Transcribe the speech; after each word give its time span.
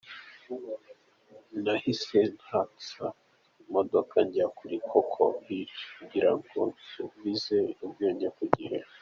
Nahise 1.63 2.19
natsa 2.47 3.05
imodoka 3.63 4.15
njya 4.27 4.45
kuri 4.57 4.75
Coco 4.89 5.23
Beach 5.43 5.77
kugira 5.95 6.31
ngo 6.37 6.59
nsubize 6.75 7.59
ubwenge 7.85 8.27
ku 8.37 8.43
gihe. 8.57 8.77